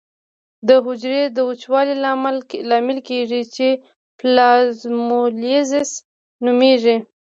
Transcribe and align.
د 0.67 0.69
حجرې 0.85 1.23
د 1.31 1.37
وچوالي 1.49 1.95
لامل 2.73 2.95
کیږي 3.07 3.41
چې 3.55 3.67
پلازمولیزس 4.19 5.89
نومېږي. 6.45 6.95